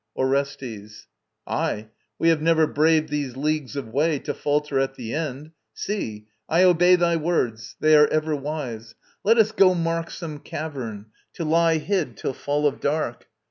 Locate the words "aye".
1.45-1.89